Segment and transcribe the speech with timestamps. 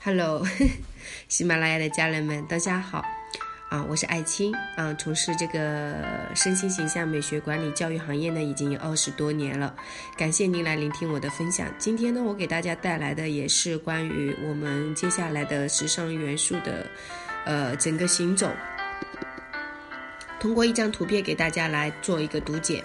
[0.00, 0.46] Hello，
[1.28, 3.04] 喜马拉雅的家人们，大家好
[3.68, 3.84] 啊！
[3.88, 5.96] 我是艾青啊，从事这个
[6.36, 9.74] 身心形象美学管理教育行业呢，已经有二十多年了。
[10.16, 11.66] 感谢您来聆听我的分享。
[11.78, 16.86] 今天呢，我给大家带来的也是关于我们接下来的时尚元素的
[17.44, 18.48] 呃整个行走，
[20.38, 22.84] 通过一张图片给大家来做一个读解。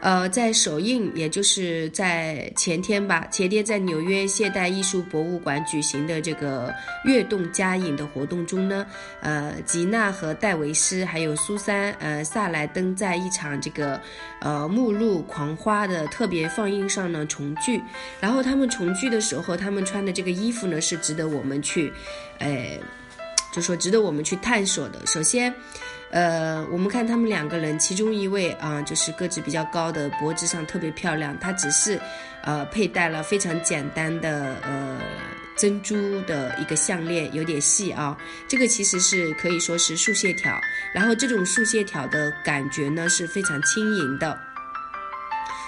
[0.00, 6.72] 呃，在首映，也就是在前天吧，前天在纽约现代艺术博物馆举行的这个
[7.04, 8.86] “跃动佳影”的活动中呢，
[9.20, 14.00] 呃，吉娜和戴维斯还有苏珊、呃萨莱登在一场这个
[14.40, 17.82] 呃目录狂花的特别放映上呢重聚。
[18.20, 21.92] 然后他们重聚的时候，他们穿的这个衣服呢是值得我们去，
[22.38, 22.78] 呃，
[23.52, 25.04] 就说值得我们去探索的。
[25.06, 25.52] 首先。
[26.10, 31.36] 呃，我们看他们两个人，其中一位啊，就是个子比较高的，脖子上特别漂亮。
[31.38, 32.00] 她只是，
[32.42, 34.98] 呃，佩戴了非常简单的呃
[35.56, 38.16] 珍珠的一个项链，有点细啊。
[38.46, 40.58] 这个其实是可以说是竖线条，
[40.94, 44.38] 然后这种竖线条的感觉呢是非常轻盈的。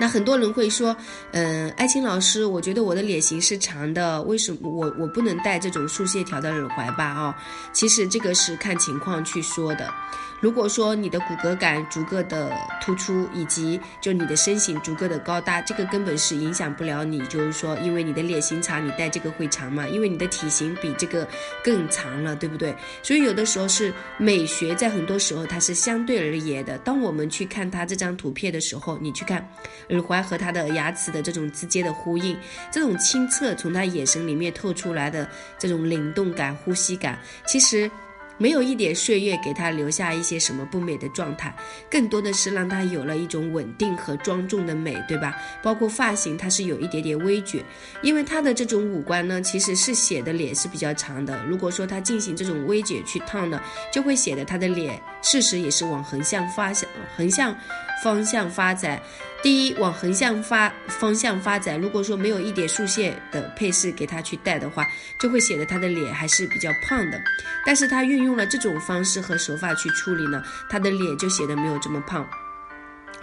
[0.00, 0.96] 那很多人会说，
[1.32, 7.12] 嗯，艾青老师，我觉得我的脸型是长的，为什么我我不能戴这种束线条的耳环吧？
[7.12, 7.34] 哦，
[7.72, 9.92] 其实这个是看情况去说的。
[10.40, 17.24] 如果说你的骨骼感足够的突出，以及就你的身形足够的高大，这个根本是影响不了你。
[17.26, 19.86] 就是说，因为你的脸型长，你戴这个会长嘛？
[19.86, 21.28] 因为你的体型比这个
[21.62, 22.74] 更长了，对不对？
[23.04, 26.76] 所以有的时候是美学，在很多时候它是相对而言的。
[26.78, 29.48] 当我们去看他这张图片的时候，你去看
[29.90, 32.36] 耳环和他的牙齿的这种之间的呼应，
[32.70, 37.90] 这种清澈从他眼神里面透出来的这种灵动感、呼吸感，其实。
[38.38, 41.54] 没有一点岁月给他留下一些什么不美的状态，
[41.88, 45.36] 更多的是让他有了一种稳定和庄重的美，对吧？
[45.62, 47.62] 包括发型，它是有一点点微卷，
[48.00, 51.44] 因为他的这种五官呢，其实是显得脸是比较长的。
[51.44, 57.56] 如果说他进行这种微卷去烫呢，就会显得他的脸事实也是往横向发向横向
[58.02, 59.00] 方向发展。
[59.42, 61.80] 第一，往横向发方向发展。
[61.80, 64.86] 如果说没有一点竖线的配饰给他去戴的话，
[65.18, 67.20] 就会显得他的脸还是比较胖的。
[67.66, 72.24] 但是他运用了这种方式和手法去处理呢，他的脸就显得没有这么胖。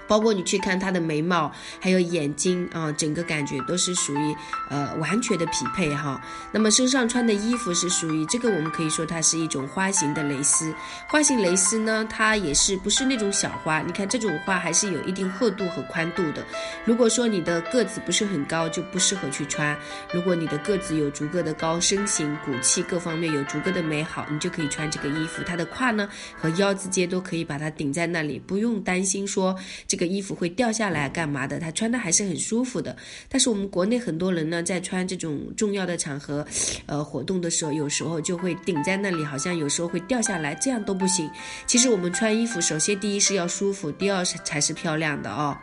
[0.09, 1.49] 包括你去看他的眉毛，
[1.79, 4.35] 还有眼睛啊，整个感觉都是属于
[4.67, 6.19] 呃完全的匹配哈。
[6.51, 10.73] 那么身上穿的衣服是属于这个，我们可以说它是一种花型的蕾丝。
[11.07, 13.81] 花型蕾丝呢，它也是不是那种小花？
[13.81, 16.43] 你看这种花还是有一定厚度和宽度的。
[16.83, 19.77] 如果说你的个子不是很高，就不适合去穿。
[20.11, 25.43] 如果你的个子有足够的高，身形骨气各方面有足够的美好，你就可以穿这个衣服。
[25.45, 29.55] 它的胯呢和腰之间都可以把它顶在那里，不用担心说
[29.87, 29.98] 这。
[29.99, 31.59] 个衣服会掉下来干嘛的？
[31.59, 32.95] 他穿的还是很舒服的。
[33.27, 36.45] 但是我们国内很多人呢，在穿这种重要的场合，
[36.85, 41.29] 呃，活动的时候，有时候就会顶在那里，好像有时候会掉下来，这样都不行。
[41.67, 45.57] 其实我们穿衣服，首先第一是要舒服，第二是才是漂亮的哦。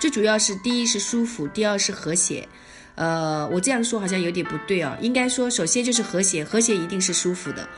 [0.00, 2.48] 最主要是第一是舒服，第二是和谐。
[2.94, 7.68] 呃，我这样说好像有点不对哦，应该说首先就是和谐，和谐一定是舒服的。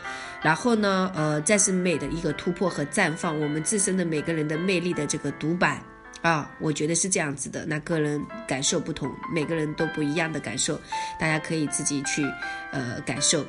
[0.42, 5.82] 然后呢，呃，再是美的一个突破和绽放，我们自身的每个人的魅力的这个独白
[6.22, 7.64] 啊，我觉得是这样子的。
[7.66, 10.80] 那个人感受不同，每个人都不一样的感受，
[11.18, 12.24] 大家可以自己去
[12.72, 13.44] 呃感受。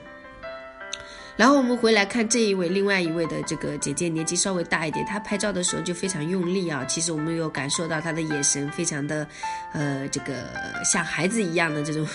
[1.37, 6.85] 然后我们回来看这一位，另外一位的这个姐姐年纪稍微大一点，她拍照的时候就非常用力啊。
[6.85, 9.27] 其实我们有感受到她的眼神非常的，
[9.73, 10.49] 呃，这个
[10.83, 12.07] 像孩子一样的这种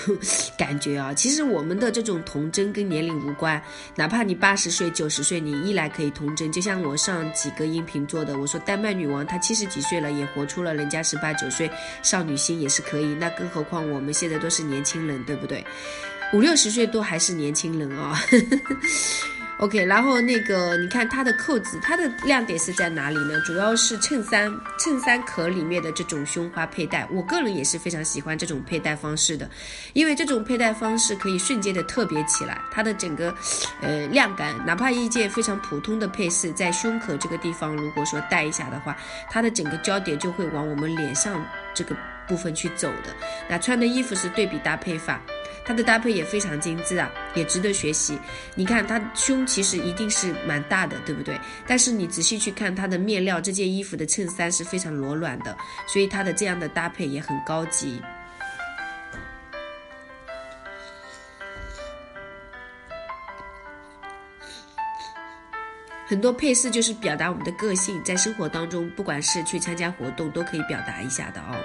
[0.56, 1.12] 感觉啊。
[1.12, 3.60] 其实我们的这种童真跟年龄无关，
[3.94, 6.52] 哪怕你八十岁、九十岁，你依然可以童真。
[6.52, 11.68] 就像我上几个音频做的，我说丹麦女王她七十几岁了，也活出了人家十八九岁
[12.02, 13.06] 少女心也是可以。
[13.14, 15.64] 那更何况我们现在都是年轻人，对不对？
[16.32, 18.18] 五六十岁都还是年轻人啊，
[19.58, 23.40] OK，然后那个你看它的扣子，它的亮点是在哪里呢？
[23.40, 29.48] 主要是衬衫衬衫壳里面的这种胸花佩戴，我个人也是非常喜欢这种佩戴方式的，
[29.94, 33.34] 因为这种佩戴方式可以瞬间的特别起来，它的整个
[33.80, 38.94] 呃亮感，哪怕一件非常普通的配饰在胸口这个地方，如果说戴一下的话，
[39.30, 41.96] 它的整个焦点就会往我们脸上这个
[42.28, 43.14] 部分去走的。
[43.48, 45.18] 那穿的衣服是对比搭配法。
[45.66, 48.16] 它的搭配也非常精致啊，也值得学习。
[48.54, 51.36] 你看，它胸其实一定是蛮大的，对不对？
[51.66, 55.58] 但是你仔细去看它的面料，这件衣服的衬衫是非常柔软的，
[55.88, 58.00] 所以它的这样的搭配也很高级。
[66.06, 71.58] 很多配饰就是表达我们的个性，在生活当中，不管是去参加活动，都可以表达一下的哦。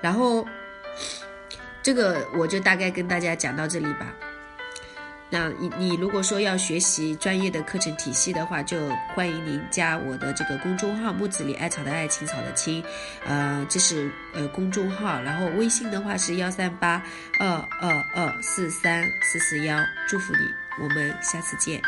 [0.00, 0.46] 然后。
[1.82, 4.14] 这个我就大概跟大家讲到这里吧。
[5.34, 12.84] 那你你如果说要学习专业的课程体系的话，就欢迎您加我的这个公众号“木子里艾草的艾青草的青”，
[13.26, 17.02] 呃，这是呃公众号，然后微信的话是幺三八
[17.40, 17.48] 二
[17.80, 20.50] 二二四三四四幺，祝福你，
[20.82, 21.80] 我们下次见。